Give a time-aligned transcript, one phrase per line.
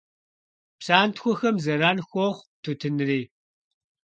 [0.79, 3.21] Псантхуэхэм зэран хуохъу тутынри.